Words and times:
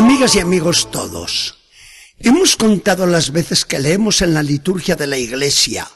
Amigas 0.00 0.34
y 0.34 0.40
amigos 0.40 0.90
todos, 0.90 1.58
hemos 2.18 2.56
contado 2.56 3.06
las 3.06 3.32
veces 3.32 3.66
que 3.66 3.78
leemos 3.78 4.22
en 4.22 4.32
la 4.32 4.42
liturgia 4.42 4.96
de 4.96 5.06
la 5.06 5.18
Iglesia 5.18 5.90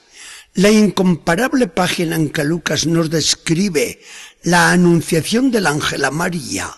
la 0.53 0.71
incomparable 0.71 1.69
página 1.69 2.15
en 2.15 2.29
que 2.29 2.45
Lucas 2.45 2.87
nos 2.87 3.09
describe 3.09 4.03
la 4.43 4.73
anunciación 4.73 5.51
del 5.51 5.67
ángel 5.67 6.05
a 6.05 6.11
María. 6.11 6.71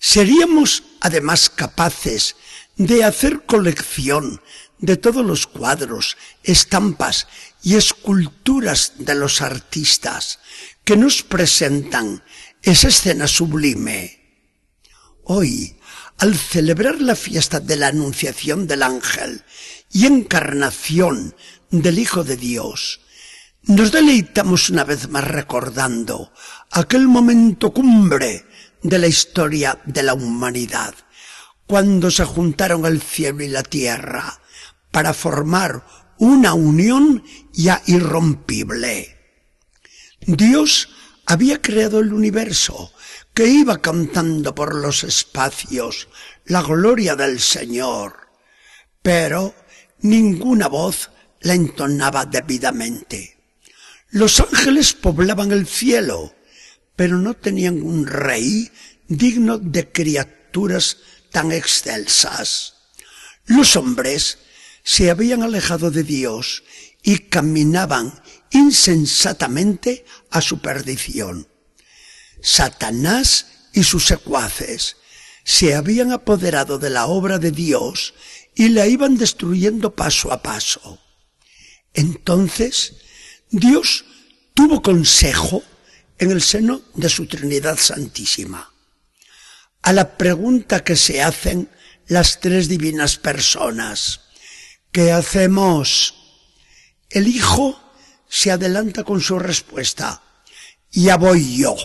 Seríamos 0.00 0.82
además 1.00 1.48
capaces 1.48 2.34
de 2.74 3.04
hacer 3.04 3.46
colección 3.46 4.42
de 4.78 4.96
todos 4.96 5.24
los 5.24 5.46
cuadros, 5.46 6.16
estampas 6.42 7.28
y 7.62 7.76
esculturas 7.76 8.94
de 8.98 9.14
los 9.14 9.42
artistas 9.42 10.40
que 10.82 10.96
nos 10.96 11.22
presentan 11.22 12.24
esa 12.62 12.88
escena 12.88 13.28
sublime. 13.28 14.18
Hoy, 15.22 15.76
al 16.20 16.36
celebrar 16.36 17.00
la 17.00 17.16
fiesta 17.16 17.60
de 17.60 17.76
la 17.76 17.88
Anunciación 17.88 18.66
del 18.66 18.82
Ángel 18.82 19.42
y 19.90 20.04
encarnación 20.04 21.34
del 21.70 21.98
Hijo 21.98 22.24
de 22.24 22.36
Dios, 22.36 23.00
nos 23.62 23.90
deleitamos 23.90 24.68
una 24.68 24.84
vez 24.84 25.08
más 25.08 25.24
recordando 25.24 26.30
aquel 26.72 27.08
momento 27.08 27.72
cumbre 27.72 28.44
de 28.82 28.98
la 28.98 29.06
historia 29.06 29.80
de 29.86 30.02
la 30.02 30.12
humanidad, 30.12 30.94
cuando 31.66 32.10
se 32.10 32.26
juntaron 32.26 32.84
el 32.84 33.00
cielo 33.00 33.42
y 33.42 33.48
la 33.48 33.62
tierra 33.62 34.40
para 34.90 35.14
formar 35.14 35.86
una 36.18 36.52
unión 36.52 37.24
ya 37.52 37.80
irrompible. 37.86 39.16
Dios 40.20 40.90
había 41.30 41.62
creado 41.62 42.00
el 42.00 42.12
universo, 42.12 42.92
que 43.32 43.46
iba 43.46 43.80
cantando 43.80 44.52
por 44.52 44.74
los 44.74 45.04
espacios 45.04 46.08
la 46.46 46.60
gloria 46.60 47.14
del 47.14 47.38
Señor, 47.38 48.30
pero 49.00 49.54
ninguna 50.00 50.66
voz 50.66 51.10
la 51.42 51.54
entonaba 51.54 52.26
debidamente. 52.26 53.38
Los 54.08 54.40
ángeles 54.40 54.92
poblaban 54.92 55.52
el 55.52 55.68
cielo, 55.68 56.34
pero 56.96 57.16
no 57.16 57.34
tenían 57.34 57.80
un 57.80 58.08
rey 58.08 58.68
digno 59.06 59.56
de 59.56 59.92
criaturas 59.92 60.96
tan 61.30 61.52
excelsas. 61.52 62.74
Los 63.46 63.76
hombres 63.76 64.38
se 64.82 65.10
habían 65.10 65.44
alejado 65.44 65.92
de 65.92 66.02
Dios 66.02 66.64
y 67.04 67.20
caminaban 67.20 68.20
insensatamente 68.50 70.04
a 70.30 70.40
su 70.40 70.60
perdición. 70.60 71.48
Satanás 72.42 73.46
y 73.72 73.84
sus 73.84 74.06
secuaces 74.06 74.96
se 75.44 75.74
habían 75.74 76.12
apoderado 76.12 76.78
de 76.78 76.90
la 76.90 77.06
obra 77.06 77.38
de 77.38 77.50
Dios 77.50 78.14
y 78.54 78.68
la 78.68 78.86
iban 78.86 79.16
destruyendo 79.16 79.94
paso 79.94 80.32
a 80.32 80.42
paso. 80.42 80.98
Entonces, 81.94 82.94
Dios 83.50 84.04
tuvo 84.54 84.82
consejo 84.82 85.62
en 86.18 86.30
el 86.30 86.42
seno 86.42 86.82
de 86.94 87.08
su 87.08 87.26
Trinidad 87.26 87.78
Santísima. 87.78 88.72
A 89.82 89.92
la 89.92 90.16
pregunta 90.16 90.84
que 90.84 90.96
se 90.96 91.22
hacen 91.22 91.70
las 92.06 92.40
tres 92.40 92.68
divinas 92.68 93.16
personas, 93.16 94.20
¿qué 94.92 95.12
hacemos? 95.12 96.14
El 97.08 97.28
Hijo 97.28 97.80
se 98.30 98.52
adelanta 98.52 99.02
con 99.02 99.20
su 99.20 99.38
respuesta, 99.40 100.22
ya 100.92 101.16
voy 101.16 101.58
yo. 101.58 101.76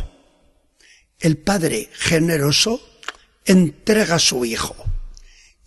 El 1.19 1.37
Padre 1.37 1.89
generoso 1.91 2.79
entrega 3.43 4.15
a 4.15 4.19
su 4.19 4.45
Hijo 4.45 4.75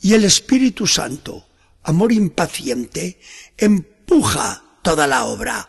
y 0.00 0.14
el 0.14 0.24
Espíritu 0.24 0.86
Santo, 0.86 1.48
amor 1.82 2.12
impaciente, 2.12 3.20
empuja 3.56 4.62
toda 4.82 5.08
la 5.08 5.24
obra. 5.24 5.68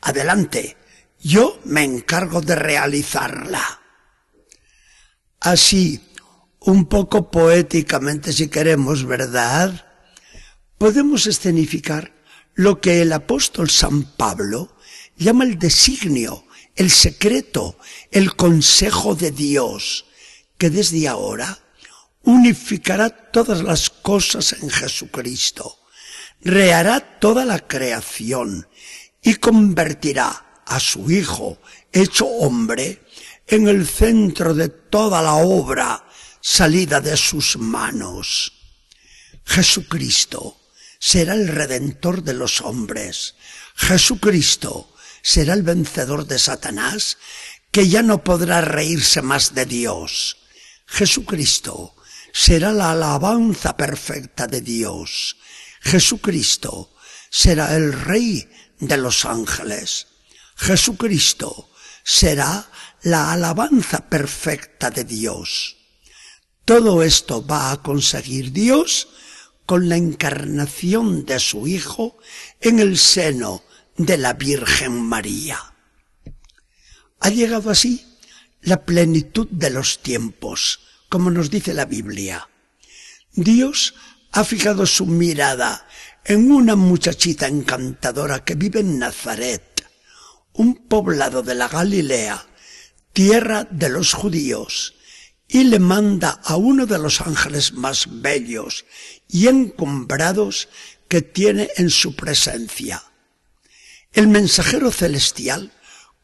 Adelante, 0.00 0.78
yo 1.20 1.60
me 1.64 1.84
encargo 1.84 2.40
de 2.40 2.54
realizarla. 2.54 3.82
Así, 5.40 6.00
un 6.60 6.86
poco 6.86 7.30
poéticamente 7.30 8.32
si 8.32 8.48
queremos, 8.48 9.04
¿verdad? 9.04 9.84
Podemos 10.78 11.26
escenificar 11.26 12.15
lo 12.56 12.80
que 12.80 13.02
el 13.02 13.12
apóstol 13.12 13.70
San 13.70 14.02
Pablo 14.16 14.76
llama 15.16 15.44
el 15.44 15.58
designio, 15.58 16.46
el 16.74 16.90
secreto, 16.90 17.78
el 18.10 18.34
consejo 18.34 19.14
de 19.14 19.30
Dios, 19.30 20.06
que 20.56 20.70
desde 20.70 21.06
ahora 21.06 21.58
unificará 22.22 23.10
todas 23.10 23.62
las 23.62 23.90
cosas 23.90 24.54
en 24.54 24.70
Jesucristo, 24.70 25.78
rehará 26.40 27.18
toda 27.20 27.44
la 27.44 27.58
creación 27.58 28.66
y 29.22 29.34
convertirá 29.34 30.62
a 30.64 30.80
su 30.80 31.10
Hijo, 31.10 31.58
hecho 31.92 32.26
hombre, 32.26 33.02
en 33.46 33.68
el 33.68 33.86
centro 33.86 34.54
de 34.54 34.70
toda 34.70 35.22
la 35.22 35.34
obra 35.34 36.04
salida 36.40 37.00
de 37.02 37.16
sus 37.16 37.58
manos. 37.58 38.52
Jesucristo 39.44 40.56
será 40.98 41.34
el 41.34 41.48
redentor 41.48 42.22
de 42.22 42.34
los 42.34 42.60
hombres. 42.60 43.34
Jesucristo 43.76 44.92
será 45.22 45.54
el 45.54 45.62
vencedor 45.62 46.26
de 46.26 46.38
Satanás, 46.38 47.18
que 47.70 47.88
ya 47.88 48.02
no 48.02 48.22
podrá 48.24 48.60
reírse 48.60 49.22
más 49.22 49.54
de 49.54 49.66
Dios. 49.66 50.38
Jesucristo 50.86 51.94
será 52.32 52.72
la 52.72 52.92
alabanza 52.92 53.76
perfecta 53.76 54.46
de 54.46 54.60
Dios. 54.60 55.36
Jesucristo 55.80 56.94
será 57.30 57.74
el 57.76 57.92
Rey 57.92 58.48
de 58.78 58.96
los 58.96 59.24
ángeles. 59.24 60.06
Jesucristo 60.56 61.70
será 62.02 62.70
la 63.02 63.32
alabanza 63.32 64.08
perfecta 64.08 64.90
de 64.90 65.04
Dios. 65.04 65.76
Todo 66.64 67.02
esto 67.02 67.46
va 67.46 67.70
a 67.70 67.82
conseguir 67.82 68.52
Dios 68.52 69.08
con 69.66 69.88
la 69.88 69.96
encarnación 69.96 71.26
de 71.26 71.40
su 71.40 71.66
Hijo 71.66 72.16
en 72.60 72.78
el 72.78 72.96
seno 72.96 73.62
de 73.96 74.16
la 74.16 74.32
Virgen 74.32 74.92
María. 74.92 75.58
Ha 77.20 77.30
llegado 77.30 77.70
así 77.70 78.06
la 78.62 78.84
plenitud 78.84 79.48
de 79.50 79.70
los 79.70 80.02
tiempos, 80.02 80.80
como 81.08 81.30
nos 81.30 81.50
dice 81.50 81.74
la 81.74 81.84
Biblia. 81.84 82.48
Dios 83.32 83.94
ha 84.32 84.44
fijado 84.44 84.86
su 84.86 85.06
mirada 85.06 85.86
en 86.24 86.50
una 86.50 86.76
muchachita 86.76 87.46
encantadora 87.46 88.44
que 88.44 88.54
vive 88.54 88.80
en 88.80 88.98
Nazaret, 88.98 89.84
un 90.52 90.74
poblado 90.74 91.42
de 91.42 91.54
la 91.54 91.68
Galilea, 91.68 92.46
tierra 93.12 93.66
de 93.70 93.88
los 93.88 94.12
judíos, 94.12 94.94
y 95.48 95.64
le 95.64 95.78
manda 95.78 96.40
a 96.44 96.56
uno 96.56 96.86
de 96.86 96.98
los 96.98 97.20
ángeles 97.20 97.72
más 97.72 98.06
bellos 98.20 98.84
y 99.28 99.48
encumbrados 99.48 100.68
que 101.08 101.22
tiene 101.22 101.70
en 101.76 101.90
su 101.90 102.16
presencia. 102.16 103.02
El 104.12 104.28
mensajero 104.28 104.90
celestial 104.90 105.72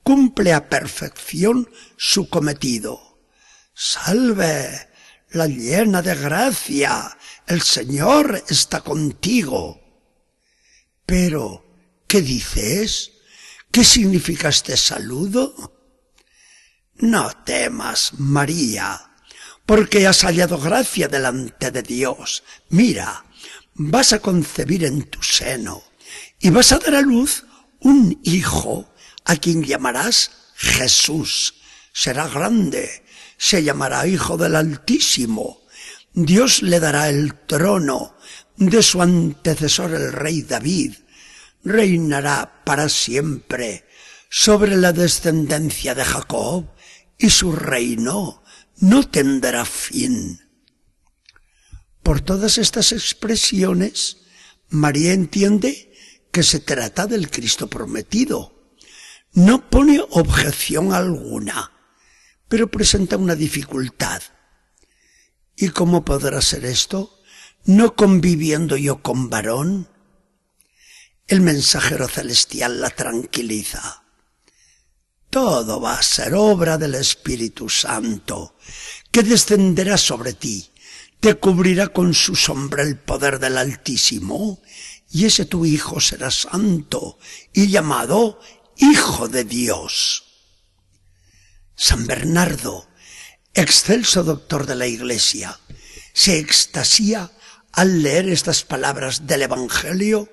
cumple 0.03 0.53
a 0.53 0.69
perfección 0.69 1.71
su 1.97 2.29
cometido. 2.29 3.21
Salve, 3.75 4.89
la 5.31 5.47
llena 5.47 6.03
de 6.03 6.15
gracia, 6.15 7.17
el 7.47 7.63
Señor 7.63 8.43
está 8.49 8.81
contigo. 8.81 9.81
Pero, 11.07 11.65
¿qué 12.07 12.23
dices? 12.23 13.13
¿Qué 13.71 13.85
significa 13.85 14.49
este 14.49 14.77
saludo? 14.77 15.73
No 16.97 17.31
temas, 17.45 18.13
María, 18.19 19.12
porque 19.67 20.07
has 20.07 20.23
hallado 20.25 20.59
gracia 20.59 21.09
delante 21.09 21.71
de 21.71 21.83
Dios. 21.83 22.43
Mira, 22.69 23.25
vas 23.75 24.13
a 24.13 24.21
concebir 24.21 24.85
en 24.85 25.05
tu 25.05 25.23
seno 25.23 25.83
y 26.41 26.51
vas 26.51 26.73
a 26.73 26.79
dar 26.79 26.97
a 26.97 27.03
luz 27.03 27.45
un 27.81 28.21
hijo 28.25 28.93
a 29.25 29.37
quien 29.37 29.63
llamarás 29.63 30.31
Jesús. 30.55 31.55
Será 31.93 32.29
grande, 32.29 33.05
se 33.37 33.63
llamará 33.63 34.07
Hijo 34.07 34.37
del 34.37 34.57
Altísimo. 34.57 35.61
Dios 36.15 36.63
le 36.63 36.81
dará 36.81 37.09
el 37.09 37.35
trono 37.47 38.17
de 38.57 38.83
su 38.83 39.03
antecesor 39.03 39.95
el 39.95 40.13
rey 40.13 40.43
David. 40.43 40.95
Reinará 41.65 42.63
para 42.65 42.89
siempre 42.89 43.85
sobre 44.29 44.77
la 44.77 44.93
descendencia 44.93 45.95
de 45.95 46.05
Jacob 46.05 46.67
y 47.23 47.31
su 47.31 47.53
reino 47.53 48.43
no 48.79 49.09
tendrá 49.09 49.65
fin. 49.65 50.41
Por 52.03 52.21
todas 52.21 52.59
estas 52.59 52.91
expresiones, 52.91 54.17
María 54.69 55.13
entiende 55.13 55.95
que 56.33 56.43
se 56.43 56.59
trata 56.59 57.07
del 57.07 57.31
Cristo 57.31 57.69
prometido. 57.69 58.75
No 59.35 59.71
pone 59.71 60.01
objeción 60.11 60.93
alguna, 60.93 61.71
pero 62.49 62.69
presenta 62.69 63.17
una 63.17 63.37
dificultad. 63.37 64.21
¿Y 65.55 65.69
cómo 65.69 66.05
podrá 66.05 66.43
ser 66.43 66.65
esto? 66.65 67.21
¿No 67.65 67.95
conviviendo 67.95 68.77
yo 68.77 69.01
con 69.01 69.31
varón? 69.31 69.89
El 71.29 71.41
mensajero 71.41 72.09
celestial 72.09 72.81
la 72.81 72.91
tranquiliza. 72.91 74.02
Todo 75.33 75.81
va 75.81 75.95
a 75.95 76.03
ser 76.03 76.35
obra 76.35 76.77
del 76.77 76.95
Espíritu 76.95 77.71
Santo, 77.71 78.55
que 79.11 79.23
descenderá 79.23 79.97
sobre 79.97 80.35
ti, 80.35 80.71
te 81.21 81.37
cubrirá 81.37 81.89
con 81.89 82.13
su 82.13 82.37
sombra 82.37 82.83
el 82.83 82.99
poder 82.99 83.39
del 83.39 83.57
Altísimo, 83.57 84.61
y 85.11 85.25
ese 85.25 85.47
tu 85.47 85.65
Hijo 85.65 86.03
será 86.03 86.31
santo 86.31 87.19
y 87.51 87.69
llamado 87.69 88.41
Hijo 88.77 89.27
de 89.27 89.45
Dios. 89.45 90.25
San 91.75 92.07
Bernardo, 92.07 92.87
excelso 93.55 94.25
doctor 94.25 94.67
de 94.67 94.75
la 94.75 94.87
Iglesia, 94.87 95.59
se 96.13 96.39
extasía 96.41 97.33
al 97.73 98.03
leer 98.03 98.29
estas 98.29 98.65
palabras 98.65 99.27
del 99.27 99.41
Evangelio 99.41 100.31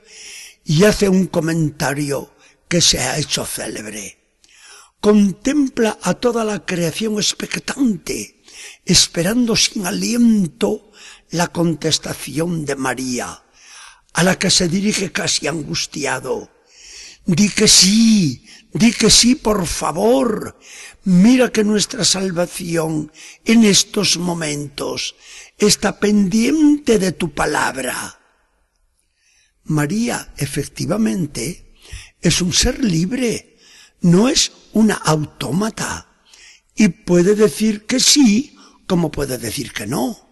y 0.65 0.83
hace 0.83 1.07
un 1.07 1.27
comentario 1.27 2.35
que 2.67 2.81
se 2.81 2.99
ha 2.99 3.17
hecho 3.17 3.45
célebre. 3.45 4.18
Contempla 5.01 5.97
a 6.01 6.13
toda 6.15 6.43
la 6.43 6.65
creación 6.65 7.15
expectante, 7.15 8.43
esperando 8.85 9.55
sin 9.55 9.85
aliento 9.85 10.91
la 11.31 11.47
contestación 11.47 12.65
de 12.65 12.75
María, 12.75 13.43
a 14.13 14.23
la 14.23 14.37
que 14.37 14.51
se 14.51 14.67
dirige 14.67 15.11
casi 15.11 15.47
angustiado. 15.47 16.51
Di 17.25 17.49
que 17.49 17.67
sí, 17.67 18.45
di 18.73 18.91
que 18.91 19.09
sí, 19.09 19.35
por 19.35 19.67
favor. 19.67 20.59
Mira 21.03 21.51
que 21.51 21.63
nuestra 21.63 22.03
salvación 22.03 23.11
en 23.45 23.63
estos 23.63 24.17
momentos 24.17 25.15
está 25.57 25.99
pendiente 25.99 26.99
de 26.99 27.13
tu 27.13 27.33
palabra. 27.33 28.19
María, 29.63 30.33
efectivamente, 30.37 31.75
es 32.19 32.41
un 32.41 32.51
ser 32.51 32.83
libre, 32.83 33.57
no 34.01 34.27
es 34.27 34.51
una 34.73 34.95
autómata, 34.95 36.07
y 36.75 36.89
puede 36.89 37.35
decir 37.35 37.85
que 37.85 37.99
sí 37.99 38.55
como 38.89 39.11
puede 39.11 39.37
decir 39.37 39.71
que 39.71 39.85
no. 39.85 40.31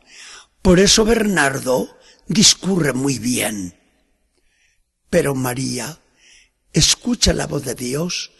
Por 0.63 0.79
eso 0.79 1.05
Bernardo 1.05 1.95
discurre 2.27 2.91
muy 2.91 3.19
bien. 3.19 3.79
Pero 5.11 5.35
María 5.35 5.99
escucha 6.73 7.33
la 7.33 7.45
voz 7.45 7.63
de 7.63 7.75
Dios 7.75 8.31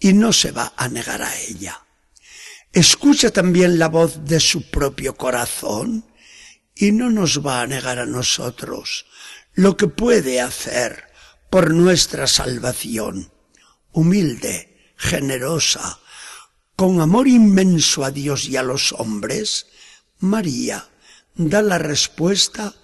y 0.00 0.14
no 0.14 0.32
se 0.32 0.50
va 0.50 0.72
a 0.78 0.88
negar 0.88 1.20
a 1.20 1.38
ella. 1.40 1.84
Escucha 2.72 3.30
también 3.30 3.78
la 3.78 3.88
voz 3.88 4.24
de 4.24 4.40
su 4.40 4.70
propio 4.70 5.14
corazón 5.14 6.06
y 6.74 6.92
no 6.92 7.10
nos 7.10 7.46
va 7.46 7.60
a 7.60 7.66
negar 7.66 7.98
a 7.98 8.06
nosotros 8.06 9.04
lo 9.52 9.76
que 9.76 9.88
puede 9.88 10.40
hacer 10.40 11.04
por 11.50 11.74
nuestra 11.74 12.26
salvación. 12.26 13.30
Humilde, 13.92 14.75
generosa, 14.96 16.00
con 16.74 17.00
amor 17.00 17.28
inmenso 17.28 18.04
a 18.04 18.10
Dios 18.10 18.46
y 18.48 18.56
a 18.56 18.62
los 18.62 18.92
hombres, 18.92 19.66
María 20.18 20.88
da 21.34 21.62
la 21.62 21.78
respuesta 21.78 22.74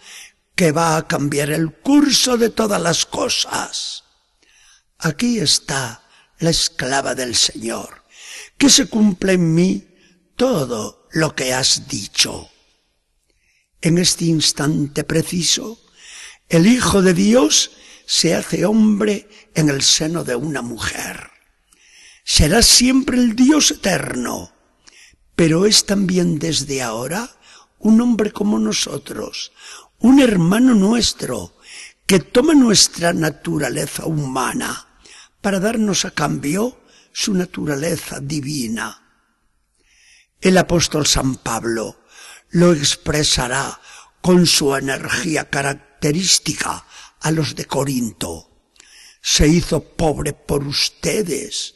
que 0.54 0.72
va 0.72 0.96
a 0.96 1.08
cambiar 1.08 1.50
el 1.50 1.72
curso 1.72 2.36
de 2.36 2.50
todas 2.50 2.80
las 2.80 3.06
cosas. 3.06 4.04
Aquí 4.98 5.38
está 5.38 6.02
la 6.38 6.50
esclava 6.50 7.14
del 7.14 7.34
Señor, 7.34 8.04
que 8.58 8.68
se 8.68 8.86
cumple 8.86 9.32
en 9.32 9.54
mí 9.54 9.88
todo 10.36 11.08
lo 11.12 11.34
que 11.34 11.54
has 11.54 11.88
dicho. 11.88 12.50
En 13.80 13.98
este 13.98 14.26
instante 14.26 15.04
preciso, 15.04 15.80
el 16.48 16.66
Hijo 16.66 17.02
de 17.02 17.14
Dios 17.14 17.72
se 18.06 18.34
hace 18.34 18.64
hombre 18.64 19.28
en 19.54 19.70
el 19.70 19.82
seno 19.82 20.22
de 20.22 20.36
una 20.36 20.62
mujer. 20.62 21.31
Será 22.24 22.62
siempre 22.62 23.18
el 23.18 23.34
Dios 23.34 23.72
eterno, 23.72 24.52
pero 25.34 25.66
es 25.66 25.86
también 25.86 26.38
desde 26.38 26.82
ahora 26.82 27.30
un 27.78 28.00
hombre 28.00 28.30
como 28.30 28.58
nosotros, 28.58 29.52
un 29.98 30.20
hermano 30.20 30.74
nuestro, 30.74 31.56
que 32.06 32.20
toma 32.20 32.54
nuestra 32.54 33.12
naturaleza 33.12 34.06
humana 34.06 34.86
para 35.40 35.58
darnos 35.58 36.04
a 36.04 36.10
cambio 36.12 36.80
su 37.12 37.34
naturaleza 37.34 38.20
divina. 38.20 39.02
El 40.40 40.58
apóstol 40.58 41.06
San 41.06 41.36
Pablo 41.36 42.04
lo 42.50 42.72
expresará 42.72 43.80
con 44.20 44.46
su 44.46 44.74
energía 44.74 45.48
característica 45.50 46.84
a 47.20 47.30
los 47.30 47.54
de 47.54 47.66
Corinto. 47.66 48.68
Se 49.20 49.48
hizo 49.48 49.82
pobre 49.82 50.32
por 50.32 50.66
ustedes, 50.66 51.74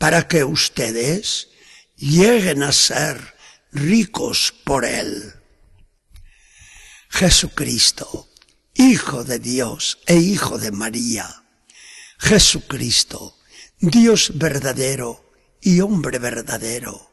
para 0.00 0.26
que 0.26 0.44
ustedes 0.44 1.48
lleguen 1.98 2.62
a 2.62 2.72
ser 2.72 3.36
ricos 3.70 4.54
por 4.64 4.86
él. 4.86 5.34
Jesucristo, 7.10 8.30
Hijo 8.72 9.24
de 9.24 9.38
Dios 9.38 9.98
e 10.06 10.16
Hijo 10.16 10.56
de 10.56 10.70
María. 10.70 11.44
Jesucristo, 12.18 13.36
Dios 13.78 14.32
verdadero 14.36 15.34
y 15.60 15.80
hombre 15.80 16.18
verdadero. 16.18 17.10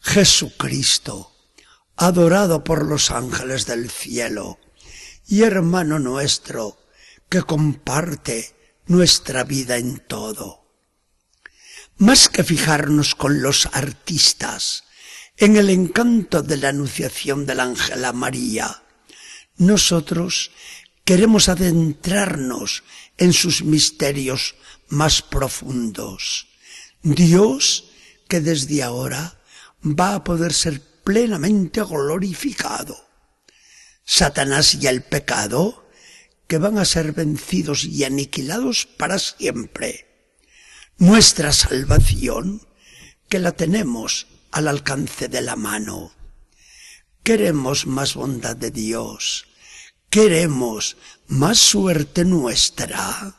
Jesucristo, 0.00 1.36
adorado 1.94 2.64
por 2.64 2.86
los 2.86 3.10
ángeles 3.10 3.66
del 3.66 3.90
cielo 3.90 4.58
y 5.26 5.42
hermano 5.42 5.98
nuestro 5.98 6.78
que 7.28 7.42
comparte 7.42 8.54
nuestra 8.86 9.44
vida 9.44 9.76
en 9.76 9.98
todo. 9.98 10.67
Más 11.98 12.28
que 12.28 12.44
fijarnos 12.44 13.16
con 13.16 13.42
los 13.42 13.66
artistas 13.72 14.84
en 15.36 15.56
el 15.56 15.68
encanto 15.68 16.42
de 16.42 16.56
la 16.56 16.68
anunciación 16.68 17.44
del 17.44 17.58
ángel 17.58 18.04
a 18.04 18.12
María, 18.12 18.84
nosotros 19.56 20.52
queremos 21.04 21.48
adentrarnos 21.48 22.84
en 23.16 23.32
sus 23.32 23.64
misterios 23.64 24.54
más 24.88 25.22
profundos. 25.22 26.46
Dios 27.02 27.90
que 28.28 28.40
desde 28.40 28.84
ahora 28.84 29.40
va 29.82 30.14
a 30.14 30.22
poder 30.22 30.52
ser 30.52 30.80
plenamente 31.02 31.82
glorificado. 31.82 32.96
Satanás 34.04 34.74
y 34.74 34.86
el 34.86 35.02
pecado 35.02 35.88
que 36.46 36.58
van 36.58 36.78
a 36.78 36.84
ser 36.84 37.12
vencidos 37.12 37.84
y 37.84 38.04
aniquilados 38.04 38.86
para 38.86 39.18
siempre. 39.18 40.07
Nuestra 41.00 41.52
salvación 41.52 42.66
que 43.28 43.38
la 43.38 43.52
tenemos 43.52 44.26
al 44.50 44.66
alcance 44.66 45.28
de 45.28 45.42
la 45.42 45.54
mano. 45.54 46.10
Queremos 47.22 47.86
más 47.86 48.14
bondad 48.14 48.56
de 48.56 48.72
Dios, 48.72 49.46
queremos 50.10 50.96
más 51.28 51.58
suerte 51.58 52.24
nuestra. 52.24 53.36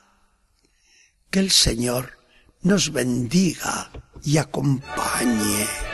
Que 1.30 1.40
el 1.40 1.52
Señor 1.52 2.18
nos 2.62 2.94
bendiga 2.94 3.92
y 4.24 4.38
acompañe. 4.38 5.89